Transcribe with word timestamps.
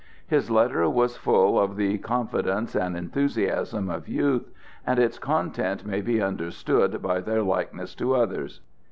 His 0.25 0.49
letter 0.49 0.89
was 0.89 1.15
full 1.15 1.59
of 1.59 1.75
the 1.75 1.99
confidence 1.99 2.73
and 2.75 2.97
enthusiasm 2.97 3.87
of 3.91 4.07
youth, 4.07 4.49
and 4.83 4.97
its 4.97 5.19
contents 5.19 5.85
may 5.85 6.01
be 6.01 6.19
understood 6.19 7.03
by 7.03 7.19
their 7.21 7.43
likeness 7.43 7.93
to 7.93 8.15
others. 8.15 8.61